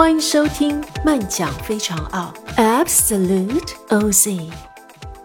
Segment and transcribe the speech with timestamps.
[0.00, 4.50] 欢迎收听慢讲非常奥 Absolute OZ。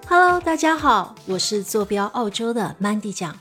[0.05, 3.39] Hello，大家好，我是坐标澳洲的 Mandy 讲。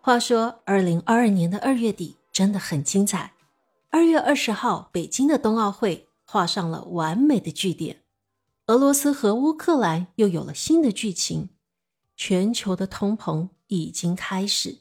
[0.00, 3.34] 话说，二零二二年的二月底真的很精彩。
[3.90, 8.02] 二月二十号，北京的冬奥会画上了完美的句点。
[8.66, 11.50] 俄罗斯和乌克兰又有了新的剧情。
[12.16, 14.78] 全球的通膨已经开始，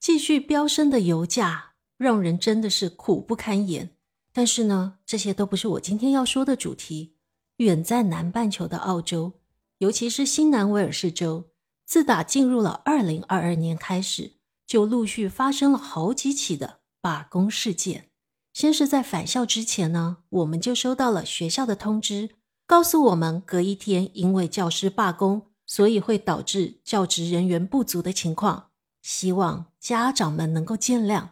[0.00, 3.90] 继续飙升的油价让人真的是苦不堪言。
[4.36, 7.14] 但是呢，这些都不是我今天要说的主题。
[7.56, 9.32] 远在南半球的澳洲，
[9.78, 11.46] 尤其是新南威尔士州，
[11.86, 14.32] 自打进入了二零二二年开始，
[14.66, 18.10] 就陆续发生了好几起的罢工事件。
[18.52, 22.28] 先是在返校之前呢，我们就收到了学校的通知，
[22.66, 28.68] 告诉我们隔一天因为教师罢工，所以会导致教职人员不足的情况，
[29.00, 31.28] 希望家长们能够见谅。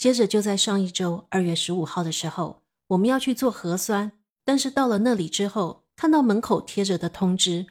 [0.00, 4.12] 接着就在上一周二月十五号的时候，我们要去做核酸，
[4.46, 7.66] 但是到了那里之后，看到门口贴着的通知，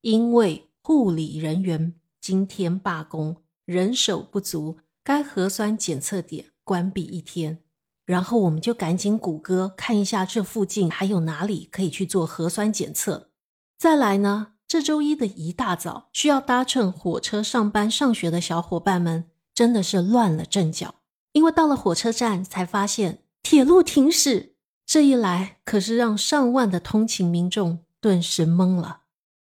[0.00, 7.58] 因为护理人员今天罢工，人手不足，该核酸检测点关闭一天。
[8.06, 13.28] 然后我们就赶紧谷歌看一下这附近还有哪里可以去做核酸检测。
[13.76, 20.94] 再来呢，这周一的一大早需要搭乘火车上班上学的小伙伴们，真的是乱了阵脚。
[21.34, 24.54] 因为到了火车站，才发现铁路停驶，
[24.86, 29.00] 这一来可是让上万的通勤民众顿时懵了。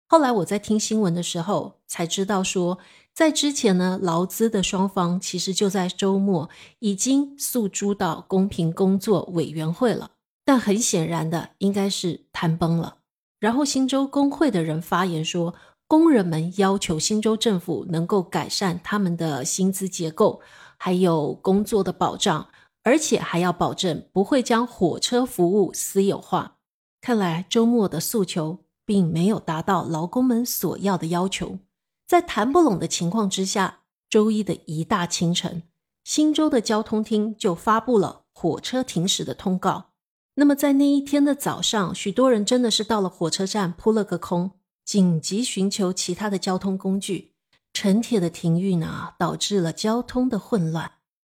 [0.07, 2.79] 后来我在听新闻的时候才知道，说
[3.13, 10.11] 在之前呢，劳资的双方其实就在周末已经诉诸到公平工作委员会了，
[10.45, 12.99] 但很显然的应该是谈崩了。
[13.39, 15.53] 然后新州工会的人发言说，
[15.87, 20.39] 工人们要求新州政府能够改善他们的薪资结构。
[20.83, 22.47] 还有工作的保障，
[22.81, 26.57] 而且还要保证不会将火车服务私有化。
[26.99, 31.59] 看来周末的诉求并没有达到劳工们所要的要求，
[32.07, 35.61] 在谈不拢的情况之下，周一的一大清晨，
[36.03, 39.91] 新州的交通厅就发布了火车停驶的通告。
[40.33, 44.53] 那么在那一天的早上，许多人真的是到了火车站扑了个空，
[44.83, 47.30] 紧急寻求其他的交通工具。
[47.73, 50.91] 城铁的停运呢，导致了交通的混乱。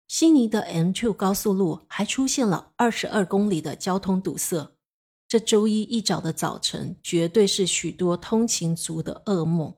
[0.07, 4.71] 悉尼的 M2 高速路还出现了二十二公里的交通堵塞。
[5.27, 9.75] 这周一一早的早晨，绝对是许多通勤族的噩梦。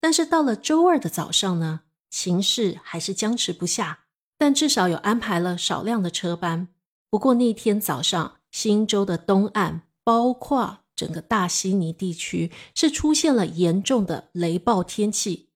[0.00, 1.80] 但是到了周二的早上呢，
[2.10, 4.00] 情势还是僵持不下。
[4.38, 6.68] 但至少有安排了少量的车班。
[7.08, 15.48] 不过那天早上，新州的东岸，包括整个大悉尼地区，是出现了严重的雷暴天气。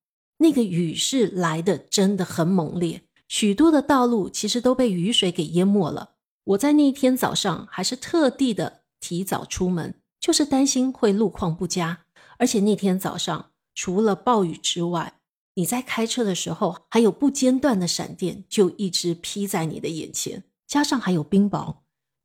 [0.43, 6.15] 那个雨是来的真的很猛烈，许多的道路其实都被雨水给淹没了。
[6.45, 12.01] 我在那一天早上还是特地的提早出门，就是担心会路况不佳。
[12.39, 15.21] 而且那天早上除了暴雨之外，
[15.57, 21.77] 你在开车的时候还有不间断的闪电，就一直劈在你的眼前，加上还有冰雹，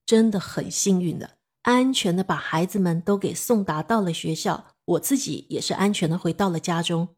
[0.06, 1.32] 真的很幸运的，
[1.64, 7.10] 安全的把孩子们都给送达到了学校，我自己也是安全的回到了家中。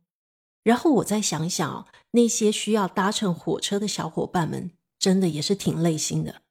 [0.68, 6.42] 然后我再想想哦，那些需要搭乘火车的小伙伴们，真的也是挺累心的。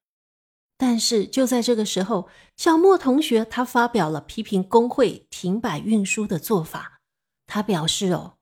[0.79, 7.03] 但是就在这个时候，小莫同学他发表了批评工会停摆运输的做法。
[7.47, 8.39] 他表示：“哦，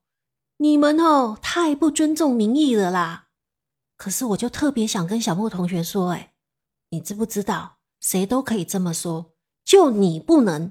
[0.59, 3.27] 你们哦太不尊重民意了啦！”
[3.99, 6.35] 可是我就特别想跟小莫同学说：“哎，
[6.91, 9.33] 你知不知道，谁都可以这么说，
[9.65, 10.71] 就你不能。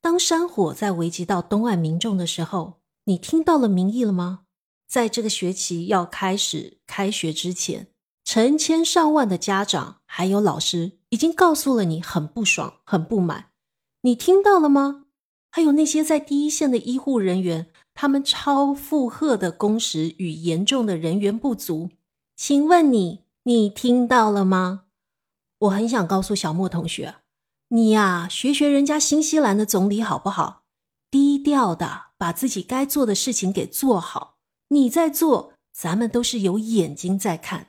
[0.00, 4.40] 当山火在危及到东岸民众的时候。”你听到了民意了吗？
[4.88, 7.86] 在这个学期要开始开学之前，
[8.24, 13.50] 成千上万的家长还有老师已经告诉了你很不爽、很不满。
[14.02, 15.04] 你听到了吗？
[15.52, 21.90] 还有那些在第一线的医护人员，他们超负荷的工时与严重的人员不足，
[22.36, 24.86] 请问你，你听到了吗？
[25.60, 27.14] 我很想告诉小莫同学，
[27.68, 30.64] 你呀，学学人家新西兰的总理好不好？
[31.08, 34.38] 低调的把自己该做的事情给做好。
[34.68, 37.68] 你在做，咱们都是有眼睛在看。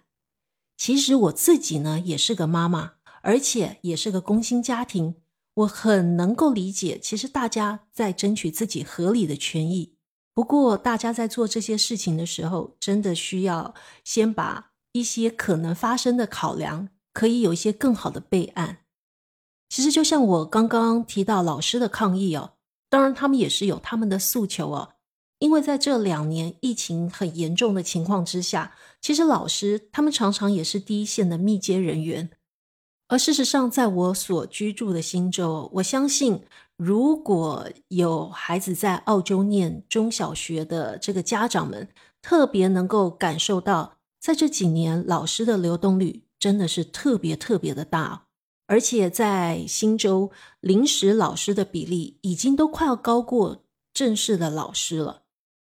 [0.77, 5.15] 其实我自己呢，也是个妈妈，而且也是个工薪家庭。
[5.55, 9.95] 我很能够理解，其实大家在争取自己合理的权益。
[10.33, 13.73] 不过，大家在做这些事情的时候，真的需要
[14.03, 18.85] 先把一些可能发生的考量，可以有一些更好的备案。
[19.67, 22.53] 其实，就像我刚刚提到老师的抗议哦。
[22.89, 24.93] 当然，他们也是有他们的诉求哦。
[25.39, 32.31] 因为在这两年疫情很严重的情况之下，其实老师他们常常也是第一线的密接人员。
[33.09, 36.43] 而事实上，在我所居住的新州，我相信，
[36.75, 41.87] 如果有孩子在澳洲念中小学的这个家长们，
[42.21, 48.26] 特别能够感受到，在这几年老师的流动率真的是特别特别的大，
[48.67, 50.31] 而且在新州，
[50.61, 55.23] 临时老师的比例已经都快要高过正式的老师了。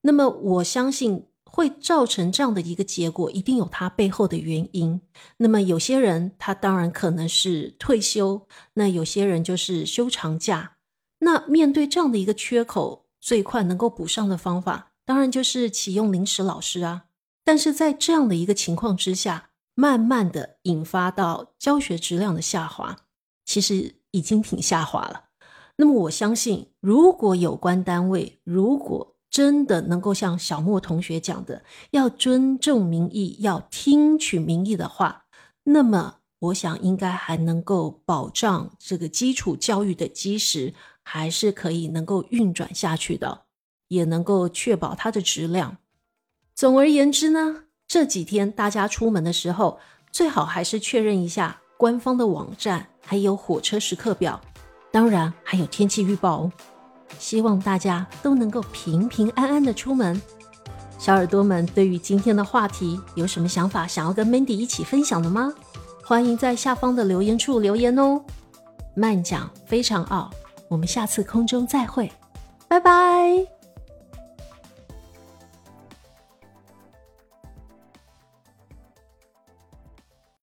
[0.03, 1.27] 那么，我相信。
[1.53, 5.01] 会造成这样的一个结果，一定有它背后的原因。
[5.39, 10.77] 那么有些人他当然可能是退休，那有些人就是休长假。
[11.19, 17.07] 那面对这样的一个缺口，最快能够补上的方法，当然就是启用临时老师啊。
[17.43, 19.50] 但是在这样的一个情况之下，
[19.81, 22.99] 慢慢的引发到教学质量的下滑，
[23.47, 25.31] 其实已经挺下滑了。
[25.77, 31.63] 那么我相信，如果有关单位如果真的能够像小莫同学讲的，
[31.93, 35.25] 要尊重民意，要听取民意的话，
[35.65, 43.47] 那么我想应该还能够保障这个基础教育的基石，还是可以能够运转下去的，
[43.89, 45.79] 也能够确保它的质量。
[46.55, 49.77] 总而言之呢，这几天大家出门的时候，
[50.13, 54.41] 最好还是确认一下官方的网站，还有火车时刻表，
[54.93, 56.53] 当然还有天气预报哦。
[57.19, 60.23] 希望大家都能够平平安安的出门。
[61.01, 65.53] 小耳朵们，对于今天的话题有什么想法，想要跟 Mandy 一起分享的吗？
[66.05, 68.23] 欢迎在下方的留言处留言哦。
[68.95, 70.31] 慢讲非常傲，
[70.69, 72.13] 我们下次空中再会，
[72.69, 73.60] 拜拜。